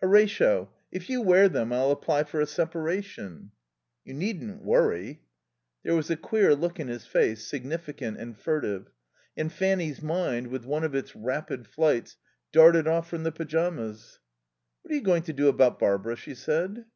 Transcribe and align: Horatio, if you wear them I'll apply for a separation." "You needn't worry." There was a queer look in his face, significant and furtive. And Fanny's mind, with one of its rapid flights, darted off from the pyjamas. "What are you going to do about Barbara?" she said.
Horatio, 0.00 0.72
if 0.90 1.10
you 1.10 1.20
wear 1.20 1.46
them 1.46 1.70
I'll 1.70 1.90
apply 1.90 2.24
for 2.24 2.40
a 2.40 2.46
separation." 2.46 3.50
"You 4.02 4.14
needn't 4.14 4.62
worry." 4.62 5.20
There 5.82 5.94
was 5.94 6.08
a 6.08 6.16
queer 6.16 6.54
look 6.56 6.80
in 6.80 6.88
his 6.88 7.04
face, 7.04 7.46
significant 7.46 8.16
and 8.16 8.34
furtive. 8.34 8.88
And 9.36 9.52
Fanny's 9.52 10.00
mind, 10.00 10.46
with 10.46 10.64
one 10.64 10.84
of 10.84 10.94
its 10.94 11.14
rapid 11.14 11.66
flights, 11.66 12.16
darted 12.50 12.88
off 12.88 13.10
from 13.10 13.24
the 13.24 13.32
pyjamas. 13.32 14.20
"What 14.80 14.90
are 14.92 14.96
you 14.96 15.02
going 15.02 15.24
to 15.24 15.34
do 15.34 15.48
about 15.48 15.78
Barbara?" 15.78 16.16
she 16.16 16.34
said. 16.34 16.86